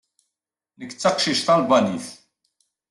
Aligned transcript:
Nekk 0.79 0.91
d 0.93 0.97
taqcict 1.01 1.43
talbanit. 1.47 2.07